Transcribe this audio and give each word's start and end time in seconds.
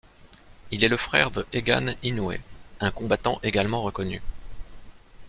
Il 0.71 0.83
est 0.83 0.87
le 0.89 0.97
frère 0.97 1.29
de 1.29 1.45
Egan 1.53 1.93
Inoue, 2.01 2.33
un 2.79 2.89
combattant 2.89 3.39
également 3.43 3.83
reconnu. 3.83 4.19